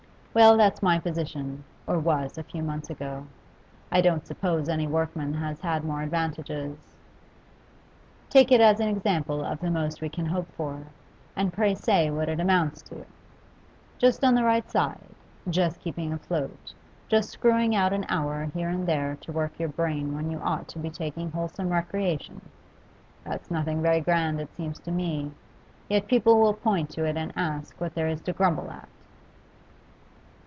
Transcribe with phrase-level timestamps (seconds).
[0.33, 3.27] Well, that's my position, or was a few months ago.
[3.91, 6.77] I don't suppose any workman has had more advantages.
[8.29, 10.85] Take it as an example of the most we can hope for,
[11.35, 13.05] and pray say what it amounts to!
[13.97, 15.03] Just on the right side,
[15.49, 16.75] just keeping afloat,
[17.09, 20.69] just screwing out an hour here and there to work your brain when you ought
[20.69, 22.39] to be taking wholesome recreation!
[23.25, 25.33] That's nothing very grand, it seems to me.
[25.89, 28.87] Yet people will point to it and ask what there is to grumble at!